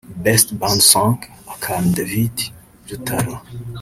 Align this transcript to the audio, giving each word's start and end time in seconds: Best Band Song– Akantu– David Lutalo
Best 0.23 0.47
Band 0.61 0.81
Song– 0.91 1.15
Akantu– 1.53 1.89
David 1.97 2.35
Lutalo 2.87 3.35